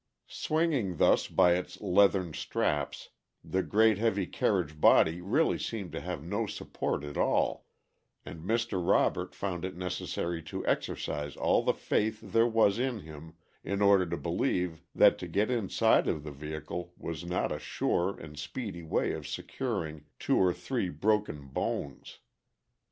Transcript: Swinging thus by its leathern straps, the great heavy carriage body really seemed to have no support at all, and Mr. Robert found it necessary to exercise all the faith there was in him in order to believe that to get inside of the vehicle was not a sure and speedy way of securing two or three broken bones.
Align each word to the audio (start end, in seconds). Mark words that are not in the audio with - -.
Swinging 0.25 0.97
thus 0.97 1.27
by 1.27 1.53
its 1.53 1.79
leathern 1.79 2.33
straps, 2.33 3.09
the 3.43 3.61
great 3.61 3.99
heavy 3.99 4.25
carriage 4.25 4.81
body 4.81 5.21
really 5.21 5.59
seemed 5.59 5.91
to 5.91 6.01
have 6.01 6.23
no 6.23 6.47
support 6.47 7.03
at 7.03 7.17
all, 7.19 7.67
and 8.25 8.41
Mr. 8.41 8.83
Robert 8.83 9.35
found 9.35 9.63
it 9.63 9.77
necessary 9.77 10.41
to 10.41 10.65
exercise 10.65 11.35
all 11.35 11.61
the 11.61 11.71
faith 11.75 12.19
there 12.19 12.47
was 12.47 12.79
in 12.79 13.01
him 13.01 13.35
in 13.63 13.79
order 13.79 14.07
to 14.07 14.17
believe 14.17 14.81
that 14.95 15.19
to 15.19 15.27
get 15.27 15.51
inside 15.51 16.07
of 16.07 16.23
the 16.23 16.31
vehicle 16.31 16.95
was 16.97 17.23
not 17.23 17.51
a 17.51 17.59
sure 17.59 18.19
and 18.19 18.39
speedy 18.39 18.81
way 18.81 19.11
of 19.13 19.27
securing 19.27 20.05
two 20.17 20.39
or 20.39 20.51
three 20.51 20.89
broken 20.89 21.45
bones. 21.45 22.17